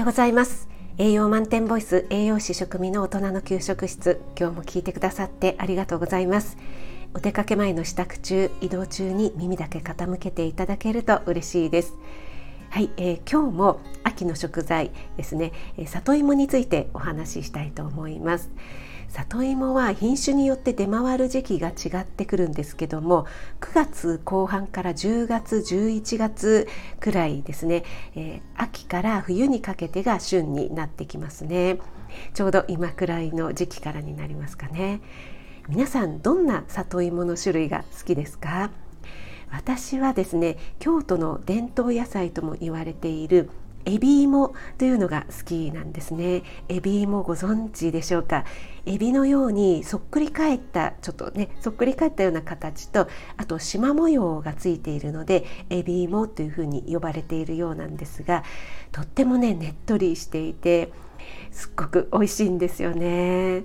[0.00, 0.66] ようございます。
[0.96, 4.22] 栄養満点ボイス栄養士食味の大人の給食室。
[4.38, 6.56] 今日も聞いてくださってありがとうございます。
[7.12, 11.92] お出かけ前の支度中移動中に耳だけ傾けていただけると嬉しいです。
[12.70, 18.50] はい、えー、今日も秋の食材ですね、え里芋についてお話ししたいと思います。
[19.12, 23.26] 里芋は品種によって出回る時期が違ってくるんですけども
[23.60, 26.68] 9月後半から10月11月
[27.00, 31.78] くらいですね、えー、秋から冬にかけてが旬になってきますね。
[32.34, 35.00] ちょうど今くらいの時期からになりますかね。
[35.68, 38.70] 皆さんどんな里芋の種類が好きですか？
[39.52, 43.50] 私はですね京都の伝統野菜とも言われている
[43.86, 46.42] エビ芋というのが好きなんですね。
[46.68, 48.44] エビ芋ご存知でしょうか？
[48.86, 58.44] エビのようにそっくり返ったちょっとねそっくり返ったような形とあと縞模様がついているのでエビ芋というふうに呼ばれているようなんですが
[58.92, 60.92] とってもねねっとりしていて
[61.50, 63.62] すっごく美味しいんですよね。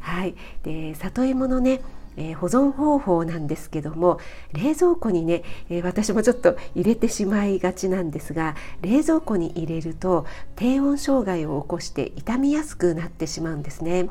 [0.00, 0.34] はい。
[0.62, 1.80] で里芋のね
[2.18, 4.18] えー、保存方法なんですけども
[4.52, 14.10] 冷蔵庫にね、えー、私もちょっと入れてしまいがちなんですが冷蔵庫に入れると低温障害を起こして傷みやすくなってしまうんですね。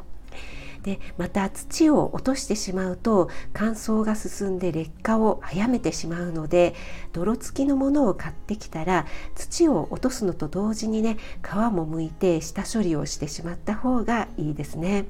[0.83, 6.75] でまた土を落としてしまうと乾燥が進んで劣化を早めてしまうので
[7.11, 9.05] 泥付きのものを買ってきたら
[9.36, 15.08] 土を落とすのと同時にね皮も剥いて下処理をしてしまった方がいいですね。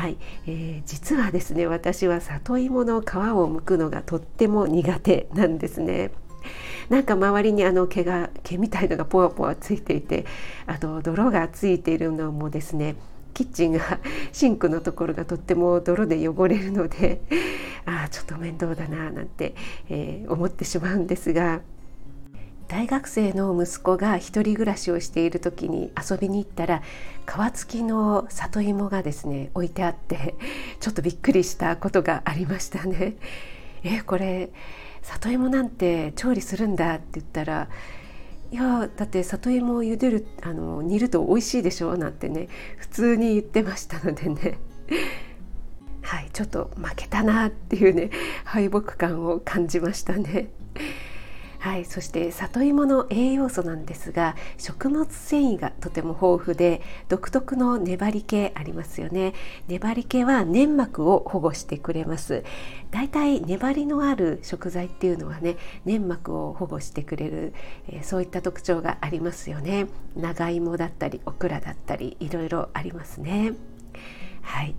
[0.00, 6.10] はい、えー、実はですね私は里芋の皮を剥くのがとっても苦手なんですね。
[6.88, 10.24] なんか周りにあの毛が毛みたいのがポワポワついていて
[10.66, 12.96] あと泥がついているのもですね
[13.34, 14.00] キッチンが
[14.32, 17.20] シンクのところがとっても泥で汚れるので
[17.84, 19.54] ああちょっと面倒だななんて、
[19.90, 21.60] えー、思ってしまうんですが
[22.70, 26.82] 大学生の息子が一人暮らしをしている時に遊びに行ったら
[27.26, 30.36] 皮付きの里芋がですね置いてあって
[30.78, 33.16] ちょっとびっくりしたことがありましたね。
[33.82, 34.50] えこれ
[35.02, 37.68] 里芋なんて調理するんだって言ったら
[38.52, 44.58] いやだって里芋を茹でるあの煮ると美味しいでしょなんてね普通に言ってましたのでね
[46.02, 48.10] はいちょっと負けたなっていうね
[48.44, 50.50] 敗北感を感じましたね。
[51.60, 59.34] はい、そして里芋の栄養素なんですが食物繊維がとても豊富で独特の粘り気ありますよね。
[59.68, 62.44] 粘り気は粘膜を保護してくれます。
[62.90, 67.52] だいたい粘りのある食材っていうのはね粘膜を保護してくれる、
[67.88, 69.86] えー、そういった特徴がありますよね。
[70.16, 73.52] 長芋だったりオクラだったりいろいろありますね。
[74.40, 74.74] はい。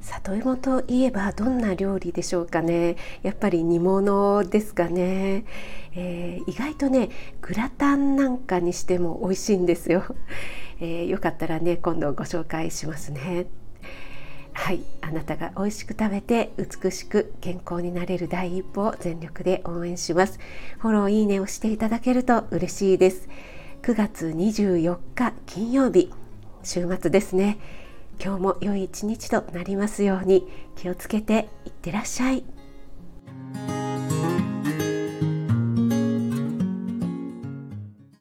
[0.00, 2.96] 里芋といえばどんな料理でしょうかね。
[3.22, 5.44] やっぱり煮物ですかね、
[5.94, 7.08] えー、意外とね
[7.40, 10.04] グラタンなんかにしても美味しいんですよ、
[10.80, 13.46] えー、よかったらね今度ご紹介しますね。
[14.52, 20.38] はいあなたが美味しく食べて美しく健康になれる第一歩を全力で応援します。
[20.78, 23.28] フォローいいねをしていただけると嬉しいです。
[23.82, 26.12] 9月24日金曜日
[26.64, 27.58] 週末ですね。
[28.20, 30.46] 今日も良い一日となりますように
[30.76, 32.57] 気をつけていってらっしゃい。